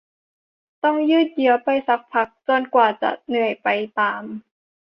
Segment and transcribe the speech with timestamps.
[0.83, 3.67] ต้องยืดเยื้อไปสักพักจนกว่าจะเหนื่อยไป
[3.99, 4.23] ตาม